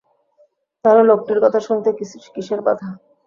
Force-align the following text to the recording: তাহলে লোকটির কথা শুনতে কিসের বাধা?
তাহলে 0.85 1.03
লোকটির 1.03 1.39
কথা 1.43 1.59
শুনতে 1.59 1.89
কিসের 2.35 2.59
বাধা? 2.61 2.89